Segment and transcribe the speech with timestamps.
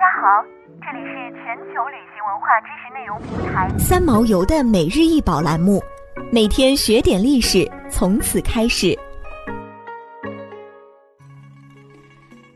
[0.00, 0.42] 大家好，
[0.80, 5.78] 这里是全球旅行文化知识内容平台三毛游的每日一宝栏目，
[6.32, 8.98] 每天学点历史，从此开始。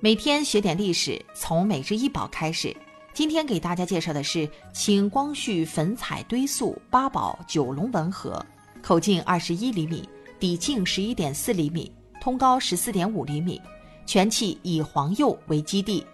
[0.00, 2.74] 每天学点历史，从每日一宝开始。
[3.12, 8.42] 今天给大家介绍的是清光绪粉彩堆塑八宝九龙纹盒，
[8.82, 10.08] 口径二十一厘米，
[10.40, 13.60] 底径十一点四厘米，通高十四点五厘米，
[14.06, 16.06] 全器以黄釉为基地。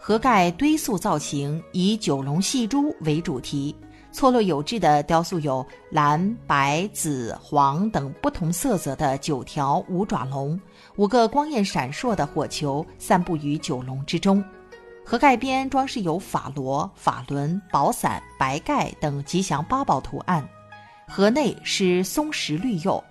[0.00, 3.74] 盒盖堆塑造型以九龙戏珠为主题，
[4.12, 10.58] 错落有致的雕塑有蓝、白、紫、黄等不同色泽的九条五爪龙，
[10.96, 14.42] 五个光焰闪烁的火球散布于九龙之中。
[15.04, 20.46] 盒盖边装饰有法螺、法轮、宝伞、白盖等吉祥八宝图案，
[21.08, 23.02] 盒内是松石绿釉，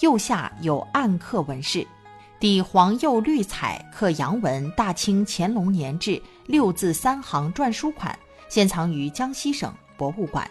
[0.00, 1.86] 釉下有暗刻纹饰。
[2.42, 10.50] 底黄釉绿彩刻阳文“大清乾隆年制”六字三行篆书款，现藏于江西省博物馆。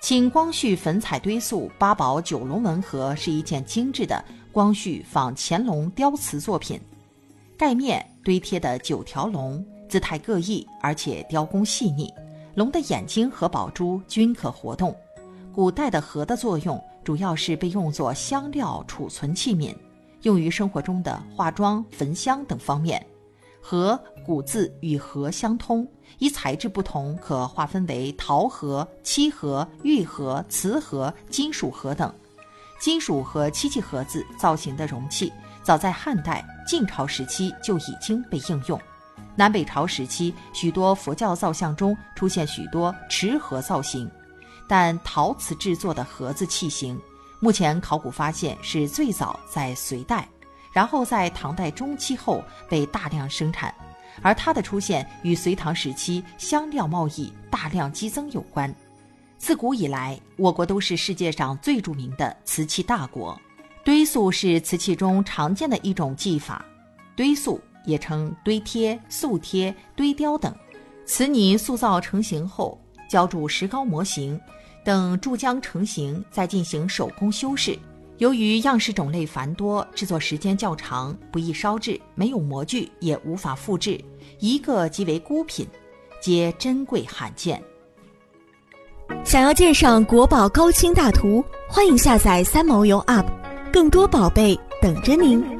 [0.00, 6.80] 清光绪粉彩堆塑八宝九龙纹盒是一件精致的光绪仿乾隆雕瓷作品，
[7.58, 12.10] 盖面堆贴的九条龙，姿态各异，而且雕工细腻，
[12.54, 14.96] 龙的眼睛和宝珠均可活动。
[15.52, 19.76] 古代的盒的作用主要是被用作香料储存器皿。
[20.22, 23.04] 用于生活中的化妆、焚香等方面。
[23.60, 25.86] 盒古字与盒相通，
[26.18, 32.12] 依材质不同，可划分为陶盒、漆盒、玉盒、瓷盒、金属盒等。
[32.80, 38.80] 金属和漆器盒子造型的容器，早在汉代、晋朝时期就已经被应用。
[39.34, 44.10] 南北朝时期，许多佛教造像中出现许多持盒造型，
[44.68, 46.98] 但陶瓷制作的盒子器型。
[47.40, 50.28] 目前考古发现是最早在隋代，
[50.72, 53.72] 然后在唐代中期后被大量生产，
[54.22, 58.74] 而它的出现与隋唐时期香料贸易大量激增有关。
[59.38, 63.40] 自古以来，我国都是世界上最著名的瓷器大国。
[63.84, 66.64] 堆塑是瓷器中常见的一种技法，
[67.16, 70.52] 堆塑也称堆贴、塑贴、堆雕等。
[71.06, 72.78] 瓷泥塑造成型后，
[73.08, 74.38] 浇筑石膏模型。
[74.88, 77.78] 等注浆成型，再进行手工修饰。
[78.16, 84.02] 由于样式种类繁多，制作时间较长，不易烧制，没有模具，也无法复制，
[84.38, 85.66] 一个即为孤品，
[86.22, 87.62] 皆珍贵罕见。
[89.24, 93.26] 想要鉴赏国宝高清大图，欢迎下载三毛游 App，
[93.70, 95.57] 更多宝贝等着您。